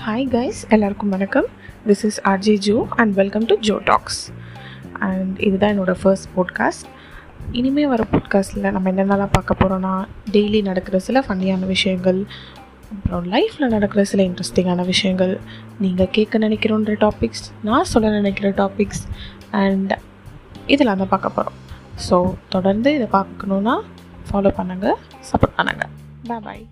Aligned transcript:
Hi 0.00 0.26
guys 0.30 0.60
எல்லாருக்கும் 0.68 1.08
வணக்கம். 1.08 1.44
This 1.86 2.04
is 2.04 2.18
RJ 2.24 2.58
Jo 2.58 2.86
and 2.96 3.14
welcome 3.14 3.44
to 3.44 3.56
Jo 3.58 3.78
talks 3.84 4.20
and 5.00 5.40
இதுதான் 5.40 5.72
என்னோடய 5.74 5.98
ஃபர்ஸ்ட் 6.02 6.28
போட்காஸ்ட் 6.36 6.86
இனிமேல் 7.52 7.88
வர 7.88 8.04
போட்காஸ்ட்டில் 8.12 8.70
நம்ம 8.70 8.90
என்னென்னலாம் 8.90 9.32
பார்க்க 9.32 9.54
போகிறோன்னா 9.54 9.92
டெய்லி 10.32 10.62
நடக்கிற 10.62 10.98
சில 10.98 11.20
ஃபன்னியான 11.20 11.66
விஷயங்கள் 11.66 12.20
அப்புறம் 12.92 13.26
லைஃப்பில் 13.26 13.68
நடக்கிற 13.68 14.04
சில 14.04 14.22
இன்ட்ரெஸ்டிங்கான 14.22 14.84
விஷயங்கள் 14.84 15.40
நீங்கள் 15.78 16.10
கேட்க 16.10 16.38
நினைக்கிறோன்ற 16.38 16.96
டாபிக்ஸ் 17.00 17.44
நான் 17.62 17.84
சொல்ல 17.84 18.10
நினைக்கிற 18.10 18.50
டாபிக்ஸ் 18.56 19.02
அண்ட் 19.50 19.92
இதெல்லாம் 20.66 20.98
தான் 20.98 21.08
பார்க்க 21.08 21.28
போகிறோம் 21.28 21.58
ஸோ 22.08 22.18
தொடர்ந்து 22.48 22.94
இதை 22.94 23.08
பார்க்கணுன்னா 23.12 23.76
ஃபாலோ 24.30 24.52
பண்ணுங்கள் 24.56 24.98
சப்போர்ட் 25.32 25.56
பண்ணுங்கள் 25.56 25.92
பாய் 26.28 26.40
பாய் 26.42 26.64